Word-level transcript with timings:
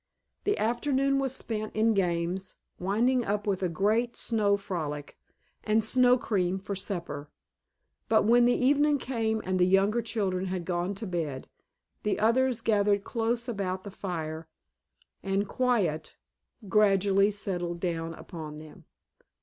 The 0.45 0.57
afternoon 0.57 1.19
was 1.19 1.35
spent 1.35 1.75
in 1.75 1.93
games, 1.93 2.57
winding 2.79 3.23
up 3.23 3.45
with 3.45 3.61
a 3.61 3.69
great 3.69 4.15
snow 4.15 4.57
frolic, 4.57 5.15
and 5.63 5.83
snow 5.83 6.17
cream 6.17 6.57
for 6.57 6.75
supper. 6.75 7.29
But 8.09 8.23
when 8.25 8.45
the 8.45 8.55
evening 8.55 8.97
came 8.97 9.43
and 9.45 9.59
the 9.59 9.67
younger 9.67 10.01
children 10.01 10.45
had 10.45 10.65
gone 10.65 10.95
to 10.95 11.05
bed 11.05 11.47
the 12.01 12.17
others 12.17 12.61
gathered 12.61 13.03
close 13.03 13.47
about 13.47 13.83
the 13.83 13.91
fire 13.91 14.47
and 15.21 15.47
quiet 15.47 16.17
gradually 16.67 17.29
settled 17.29 17.79
down 17.79 18.15
upon 18.15 18.57
them. 18.57 18.85